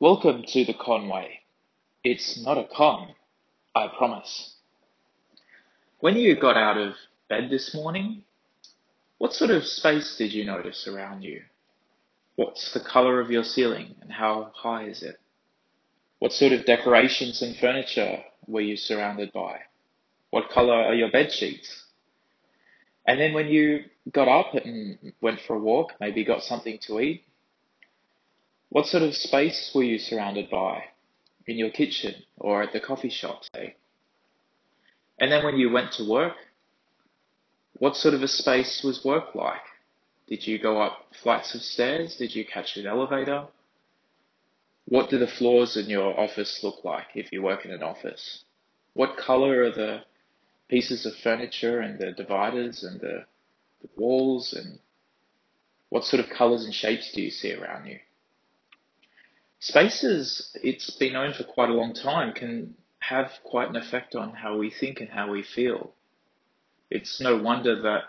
Welcome 0.00 0.44
to 0.46 0.64
the 0.64 0.74
Conway. 0.74 1.40
It's 2.04 2.40
not 2.44 2.56
a 2.56 2.68
con, 2.72 3.16
I 3.74 3.88
promise. 3.88 4.54
When 5.98 6.14
you 6.14 6.38
got 6.38 6.56
out 6.56 6.78
of 6.78 6.92
bed 7.28 7.50
this 7.50 7.74
morning, 7.74 8.22
what 9.18 9.32
sort 9.32 9.50
of 9.50 9.64
space 9.64 10.14
did 10.16 10.32
you 10.32 10.44
notice 10.44 10.86
around 10.86 11.22
you? 11.22 11.42
What's 12.36 12.72
the 12.72 12.78
color 12.78 13.20
of 13.20 13.32
your 13.32 13.42
ceiling 13.42 13.96
and 14.00 14.12
how 14.12 14.52
high 14.54 14.84
is 14.84 15.02
it? 15.02 15.18
What 16.20 16.32
sort 16.32 16.52
of 16.52 16.64
decorations 16.64 17.42
and 17.42 17.56
furniture 17.56 18.22
were 18.46 18.60
you 18.60 18.76
surrounded 18.76 19.32
by? 19.32 19.62
What 20.30 20.50
color 20.50 20.76
are 20.76 20.94
your 20.94 21.10
bed 21.10 21.32
sheets? 21.32 21.86
And 23.04 23.18
then 23.18 23.32
when 23.32 23.48
you 23.48 23.80
got 24.12 24.28
up 24.28 24.54
and 24.54 25.12
went 25.20 25.40
for 25.40 25.56
a 25.56 25.58
walk, 25.58 25.94
maybe 25.98 26.24
got 26.24 26.44
something 26.44 26.78
to 26.82 27.00
eat, 27.00 27.24
what 28.70 28.86
sort 28.86 29.02
of 29.02 29.14
space 29.14 29.70
were 29.74 29.82
you 29.82 29.98
surrounded 29.98 30.50
by 30.50 30.84
in 31.46 31.56
your 31.56 31.70
kitchen 31.70 32.14
or 32.36 32.62
at 32.62 32.72
the 32.72 32.80
coffee 32.80 33.10
shop, 33.10 33.42
say? 33.54 33.76
And 35.18 35.32
then 35.32 35.44
when 35.44 35.56
you 35.56 35.70
went 35.70 35.92
to 35.92 36.08
work, 36.08 36.36
what 37.74 37.96
sort 37.96 38.14
of 38.14 38.22
a 38.22 38.28
space 38.28 38.82
was 38.84 39.04
work 39.04 39.34
like? 39.34 39.62
Did 40.28 40.46
you 40.46 40.58
go 40.58 40.82
up 40.82 41.06
flights 41.22 41.54
of 41.54 41.62
stairs? 41.62 42.16
Did 42.16 42.34
you 42.34 42.44
catch 42.44 42.76
an 42.76 42.86
elevator? 42.86 43.46
What 44.84 45.10
do 45.10 45.18
the 45.18 45.26
floors 45.26 45.76
in 45.76 45.88
your 45.88 46.18
office 46.18 46.60
look 46.62 46.84
like 46.84 47.08
if 47.14 47.32
you 47.32 47.42
work 47.42 47.64
in 47.64 47.72
an 47.72 47.82
office? 47.82 48.44
What 48.94 49.16
color 49.16 49.62
are 49.62 49.72
the 49.72 50.00
pieces 50.68 51.06
of 51.06 51.14
furniture 51.16 51.80
and 51.80 51.98
the 51.98 52.12
dividers 52.12 52.84
and 52.84 53.00
the, 53.00 53.24
the 53.80 53.88
walls 53.96 54.52
and 54.52 54.78
what 55.88 56.04
sort 56.04 56.22
of 56.22 56.30
colors 56.30 56.64
and 56.64 56.74
shapes 56.74 57.12
do 57.12 57.22
you 57.22 57.30
see 57.30 57.54
around 57.54 57.86
you? 57.86 57.98
Spaces, 59.60 60.56
it's 60.62 60.90
been 60.90 61.14
known 61.14 61.32
for 61.32 61.44
quite 61.44 61.68
a 61.68 61.74
long 61.74 61.92
time, 61.92 62.32
can 62.32 62.74
have 63.00 63.32
quite 63.42 63.68
an 63.68 63.76
effect 63.76 64.14
on 64.14 64.32
how 64.32 64.56
we 64.56 64.70
think 64.70 65.00
and 65.00 65.08
how 65.10 65.30
we 65.30 65.42
feel. 65.42 65.92
It's 66.90 67.20
no 67.20 67.36
wonder 67.36 67.82
that 67.82 68.04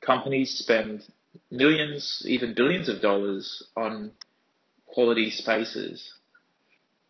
companies 0.00 0.58
spend 0.58 1.02
millions, 1.50 2.22
even 2.26 2.54
billions 2.54 2.88
of 2.88 3.00
dollars 3.00 3.62
on 3.76 4.12
quality 4.86 5.30
spaces. 5.30 6.12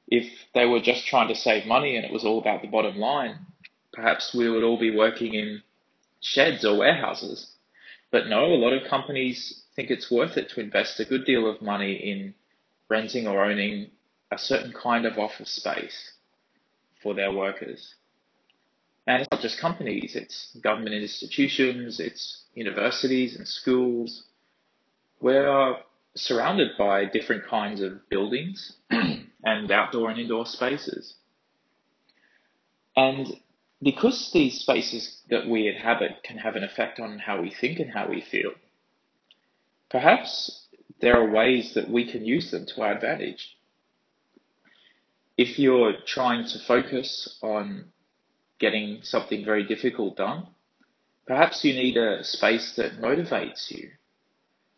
If 0.08 0.26
they 0.54 0.64
were 0.64 0.80
just 0.80 1.06
trying 1.06 1.28
to 1.28 1.34
save 1.34 1.66
money 1.66 1.96
and 1.96 2.04
it 2.04 2.12
was 2.12 2.24
all 2.24 2.38
about 2.38 2.62
the 2.62 2.68
bottom 2.68 2.96
line, 2.96 3.46
perhaps 3.92 4.32
we 4.32 4.48
would 4.48 4.62
all 4.62 4.78
be 4.78 4.96
working 4.96 5.34
in 5.34 5.62
sheds 6.20 6.64
or 6.64 6.78
warehouses. 6.78 7.50
But 8.12 8.28
no, 8.28 8.44
a 8.46 8.62
lot 8.62 8.72
of 8.72 8.88
companies 8.88 9.64
think 9.74 9.90
it's 9.90 10.10
worth 10.10 10.36
it 10.36 10.50
to 10.50 10.60
invest 10.60 11.00
a 11.00 11.04
good 11.04 11.24
deal 11.24 11.50
of 11.50 11.60
money 11.60 11.94
in 11.94 12.34
renting 12.88 13.26
or 13.26 13.44
owning 13.44 13.90
a 14.30 14.38
certain 14.38 14.72
kind 14.72 15.06
of 15.06 15.18
office 15.18 15.50
space 15.50 16.12
for 17.02 17.14
their 17.14 17.32
workers. 17.32 17.94
And 19.06 19.22
it's 19.22 19.30
not 19.30 19.40
just 19.40 19.60
companies, 19.60 20.16
it's 20.16 20.56
government 20.62 20.94
institutions, 20.94 22.00
it's 22.00 22.44
universities 22.54 23.36
and 23.36 23.46
schools. 23.46 24.24
We're 25.20 25.76
surrounded 26.16 26.72
by 26.76 27.04
different 27.04 27.46
kinds 27.46 27.80
of 27.80 28.08
buildings 28.08 28.72
and 28.90 29.70
outdoor 29.70 30.10
and 30.10 30.18
indoor 30.18 30.46
spaces. 30.46 31.14
And 32.96 33.28
because 33.82 34.30
these 34.32 34.60
spaces 34.60 35.20
that 35.30 35.46
we 35.46 35.68
inhabit 35.68 36.22
can 36.24 36.38
have 36.38 36.56
an 36.56 36.64
effect 36.64 36.98
on 36.98 37.18
how 37.18 37.40
we 37.40 37.50
think 37.50 37.78
and 37.78 37.90
how 37.90 38.08
we 38.08 38.22
feel, 38.22 38.52
perhaps 39.90 40.65
there 41.00 41.20
are 41.20 41.30
ways 41.30 41.74
that 41.74 41.90
we 41.90 42.10
can 42.10 42.24
use 42.24 42.50
them 42.50 42.66
to 42.66 42.82
our 42.82 42.92
advantage. 42.92 43.56
If 45.36 45.58
you're 45.58 45.94
trying 46.06 46.46
to 46.48 46.58
focus 46.66 47.38
on 47.42 47.86
getting 48.58 49.00
something 49.02 49.44
very 49.44 49.64
difficult 49.64 50.16
done, 50.16 50.46
perhaps 51.26 51.64
you 51.64 51.74
need 51.74 51.96
a 51.96 52.24
space 52.24 52.74
that 52.76 53.00
motivates 53.00 53.70
you, 53.70 53.90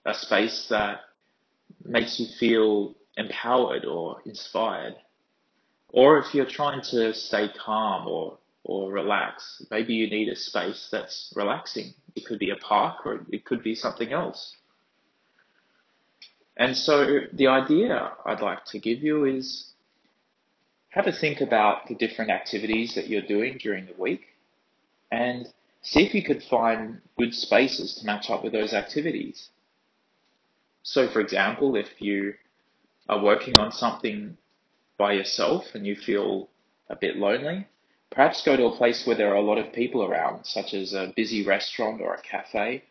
a 0.05 0.15
space 0.15 0.67
that 0.71 1.01
makes 1.85 2.19
you 2.19 2.27
feel 2.39 2.97
empowered 3.17 3.85
or 3.85 4.21
inspired. 4.25 4.97
Or 5.91 6.19
if 6.19 6.35
you're 6.35 6.47
trying 6.47 6.83
to 6.91 7.15
stay 7.15 7.49
calm 7.65 8.09
or, 8.09 8.39
or 8.65 8.93
relax, 8.93 9.65
maybe 9.71 9.95
you 9.95 10.11
need 10.11 10.29
a 10.29 10.37
space 10.37 10.89
that's 10.91 11.33
relaxing. 11.37 11.95
It 12.17 12.27
could 12.27 12.39
be 12.39 12.51
a 12.51 12.57
park 12.57 13.07
or 13.07 13.25
it 13.31 13.45
could 13.45 13.63
be 13.63 13.75
something 13.75 14.13
else. 14.13 14.57
And 16.59 16.77
so 16.77 17.21
the 17.33 17.47
idea 17.47 18.13
I'd 18.27 18.41
like 18.41 18.65
to 18.67 18.81
give 18.81 19.03
you 19.03 19.25
is 19.25 19.73
have 20.91 21.07
a 21.07 21.13
think 21.13 21.41
about 21.41 21.87
the 21.87 21.95
different 21.95 22.33
activities 22.33 22.97
that 22.97 23.09
you're 23.09 23.23
doing 23.23 23.59
during 23.59 23.87
the 23.87 23.95
week 23.97 24.23
and 25.13 25.47
see 25.83 26.05
if 26.05 26.15
you 26.15 26.23
could 26.23 26.43
find 26.43 27.01
good 27.17 27.33
spaces 27.33 27.95
to 27.95 28.07
match 28.07 28.29
up 28.29 28.43
with 28.43 28.53
those 28.53 28.73
activities. 28.73 29.49
So 30.83 31.09
for 31.09 31.21
example, 31.21 31.77
if 31.77 32.01
you 32.01 32.35
are 33.09 33.23
working 33.23 33.55
on 33.61 33.71
something 33.71 34.37
by 34.97 35.13
yourself 35.13 35.65
and 35.75 35.87
you 35.87 35.95
feel 35.95 36.49
a 36.91 36.97
bit 36.97 37.17
lonely, 37.17 37.69
perhaps 38.11 38.43
go 38.43 38.57
to 38.57 38.65
a 38.65 38.77
place 38.77 39.07
where 39.07 39.17
there 39.17 39.33
are 39.33 39.37
a 39.37 39.43
lot 39.43 39.59
of 39.59 39.73
people 39.73 40.03
around, 40.03 40.45
such 40.45 40.75
as 40.75 40.93
a 40.93 41.13
busy 41.15 41.45
restaurant 41.45 42.01
or 42.01 42.15
a 42.15 42.23
cafe, 42.23 42.83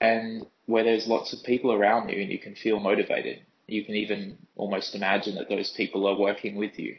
and 0.00 0.46
where 0.66 0.84
there's 0.84 1.06
lots 1.06 1.32
of 1.32 1.42
people 1.44 1.72
around 1.72 2.08
you 2.08 2.20
and 2.20 2.30
you 2.30 2.38
can 2.38 2.54
feel 2.54 2.78
motivated. 2.78 3.40
You 3.66 3.84
can 3.84 3.94
even 3.94 4.38
almost 4.56 4.94
imagine 4.94 5.34
that 5.36 5.48
those 5.48 5.70
people 5.70 6.06
are 6.06 6.18
working 6.18 6.56
with 6.56 6.78
you. 6.78 6.96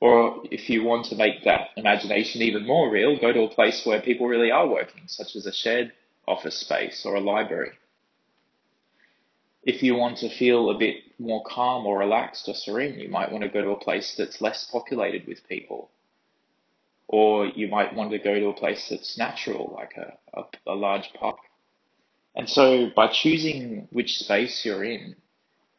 Or 0.00 0.42
if 0.50 0.70
you 0.70 0.84
want 0.84 1.06
to 1.06 1.16
make 1.16 1.44
that 1.44 1.70
imagination 1.76 2.42
even 2.42 2.66
more 2.66 2.90
real, 2.90 3.18
go 3.18 3.32
to 3.32 3.42
a 3.42 3.54
place 3.54 3.84
where 3.84 4.00
people 4.00 4.26
really 4.28 4.50
are 4.50 4.66
working, 4.66 5.02
such 5.06 5.34
as 5.34 5.46
a 5.46 5.52
shared 5.52 5.92
office 6.26 6.58
space 6.60 7.04
or 7.04 7.16
a 7.16 7.20
library. 7.20 7.72
If 9.64 9.82
you 9.82 9.96
want 9.96 10.18
to 10.18 10.28
feel 10.28 10.70
a 10.70 10.78
bit 10.78 10.96
more 11.18 11.42
calm 11.44 11.84
or 11.84 11.98
relaxed 11.98 12.48
or 12.48 12.54
serene, 12.54 12.98
you 12.98 13.08
might 13.08 13.32
want 13.32 13.42
to 13.42 13.50
go 13.50 13.60
to 13.60 13.70
a 13.70 13.80
place 13.80 14.14
that's 14.16 14.40
less 14.40 14.68
populated 14.70 15.26
with 15.26 15.46
people. 15.48 15.90
Or 17.08 17.46
you 17.46 17.68
might 17.68 17.94
want 17.94 18.12
to 18.12 18.18
go 18.18 18.34
to 18.38 18.48
a 18.48 18.52
place 18.52 18.86
that's 18.88 19.18
natural, 19.18 19.72
like 19.74 19.96
a, 19.96 20.16
a, 20.38 20.72
a 20.72 20.74
large 20.74 21.10
park. 21.14 21.38
And 22.38 22.48
so 22.48 22.88
by 22.94 23.08
choosing 23.08 23.88
which 23.90 24.18
space 24.18 24.64
you're 24.64 24.84
in, 24.84 25.16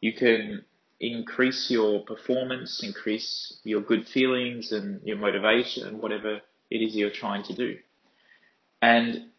you 0.02 0.12
can 0.12 0.66
increase 1.00 1.72
your 1.72 2.04
performance, 2.04 2.84
increase 2.84 3.58
your 3.64 3.80
good 3.80 4.06
feelings 4.06 4.74
and 4.74 5.02
your 5.06 5.18
motivation 5.18 5.88
and 5.88 6.02
whatever 6.02 6.42
it 6.70 6.78
is 6.82 6.98
you're 6.98 7.12
trying 7.12 7.44
to 7.44 7.56
do. 7.56 7.78
And 8.82 9.30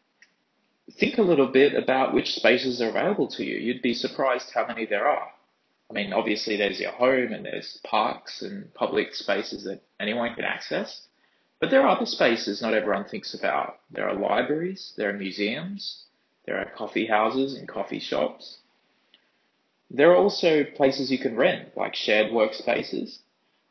think 0.98 1.18
a 1.18 1.22
little 1.22 1.46
bit 1.46 1.74
about 1.74 2.14
which 2.14 2.32
spaces 2.32 2.80
are 2.80 2.88
available 2.88 3.28
to 3.28 3.44
you. 3.44 3.58
You'd 3.58 3.82
be 3.82 3.92
surprised 3.92 4.50
how 4.54 4.66
many 4.66 4.86
there 4.86 5.06
are. 5.06 5.28
I 5.90 5.92
mean, 5.92 6.14
obviously 6.14 6.56
there's 6.56 6.80
your 6.80 6.92
home 6.92 7.34
and 7.34 7.44
there's 7.44 7.80
parks 7.84 8.40
and 8.40 8.72
public 8.72 9.14
spaces 9.14 9.64
that 9.64 9.82
anyone 10.00 10.34
can 10.34 10.44
access. 10.44 11.06
But 11.60 11.70
there 11.70 11.82
are 11.82 11.96
other 11.96 12.06
spaces 12.06 12.62
not 12.62 12.72
everyone 12.72 13.04
thinks 13.04 13.34
about. 13.34 13.80
There 13.90 14.08
are 14.08 14.14
libraries, 14.14 14.94
there 14.96 15.10
are 15.10 15.18
museums, 15.18 16.06
there 16.46 16.58
are 16.58 16.70
coffee 16.76 17.06
houses 17.06 17.54
and 17.54 17.68
coffee 17.68 18.00
shops. 18.00 18.58
There 19.90 20.10
are 20.10 20.16
also 20.16 20.64
places 20.64 21.10
you 21.10 21.18
can 21.18 21.36
rent, 21.36 21.76
like 21.76 21.94
shared 21.94 22.32
workspaces, 22.32 23.18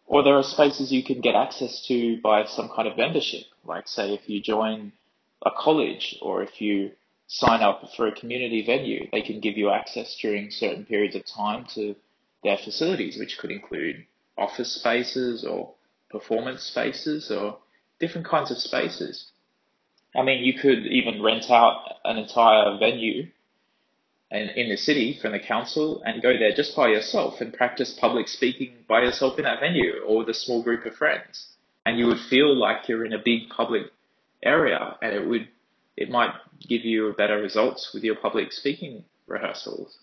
or 0.05 0.23
there 0.23 0.35
are 0.35 0.43
spaces 0.43 0.91
you 0.91 1.03
can 1.03 1.21
get 1.21 1.35
access 1.35 1.85
to 1.87 2.19
by 2.21 2.45
some 2.45 2.69
kind 2.69 2.87
of 2.87 2.97
membership, 2.97 3.43
like 3.63 3.87
say 3.87 4.13
if 4.13 4.27
you 4.27 4.41
join 4.41 4.91
a 5.45 5.51
college 5.51 6.17
or 6.21 6.43
if 6.43 6.59
you 6.59 6.91
sign 7.27 7.61
up 7.61 7.83
for 7.95 8.07
a 8.07 8.11
community 8.11 8.65
venue, 8.65 9.07
they 9.11 9.21
can 9.21 9.39
give 9.39 9.55
you 9.55 9.69
access 9.69 10.17
during 10.19 10.49
certain 10.49 10.83
periods 10.83 11.15
of 11.15 11.25
time 11.25 11.65
to 11.75 11.95
their 12.43 12.57
facilities, 12.57 13.17
which 13.17 13.37
could 13.37 13.51
include 13.51 14.05
office 14.37 14.73
spaces 14.75 15.45
or 15.45 15.73
performance 16.09 16.63
spaces 16.63 17.29
or 17.31 17.57
different 17.99 18.27
kinds 18.27 18.49
of 18.49 18.57
spaces. 18.57 19.31
I 20.15 20.23
mean, 20.23 20.43
you 20.43 20.53
could 20.53 20.87
even 20.87 21.21
rent 21.21 21.49
out 21.49 21.83
an 22.03 22.17
entire 22.17 22.77
venue 22.77 23.27
in, 24.31 24.49
in 24.49 24.69
the 24.69 24.77
city 24.77 25.17
from 25.21 25.31
the 25.31 25.39
council 25.39 26.01
and 26.05 26.21
go 26.21 26.37
there 26.37 26.53
just 26.55 26.75
by 26.75 26.87
yourself 26.87 27.41
and 27.41 27.53
practice 27.53 27.97
public 27.99 28.27
speaking 28.27 28.73
by 28.87 29.01
yourself 29.01 29.37
in 29.37 29.43
that 29.45 29.59
venue 29.59 30.01
or 30.07 30.19
with 30.19 30.29
a 30.29 30.33
small 30.33 30.63
group 30.63 30.85
of 30.85 30.95
friends. 30.95 31.47
And 31.85 31.97
you 31.97 32.07
would 32.07 32.19
feel 32.19 32.55
like 32.55 32.87
you're 32.87 33.05
in 33.05 33.13
a 33.13 33.23
big 33.23 33.49
public 33.49 33.83
area 34.43 34.95
and 35.01 35.13
it 35.13 35.27
would, 35.27 35.47
it 35.95 36.09
might 36.09 36.33
give 36.59 36.85
you 36.85 37.13
better 37.17 37.37
results 37.37 37.91
with 37.93 38.03
your 38.03 38.15
public 38.15 38.51
speaking 38.51 39.03
rehearsals. 39.27 39.97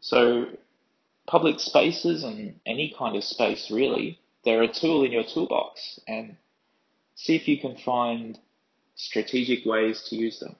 So 0.00 0.46
public 1.26 1.60
spaces 1.60 2.24
and 2.24 2.58
any 2.66 2.94
kind 2.96 3.16
of 3.16 3.24
space 3.24 3.70
really, 3.70 4.18
they're 4.44 4.62
a 4.62 4.72
tool 4.72 5.04
in 5.04 5.12
your 5.12 5.24
toolbox 5.24 6.00
and 6.06 6.36
see 7.18 7.34
if 7.34 7.48
you 7.48 7.58
can 7.58 7.76
find 7.76 8.38
strategic 8.94 9.66
ways 9.66 10.06
to 10.08 10.16
use 10.16 10.38
them. 10.38 10.54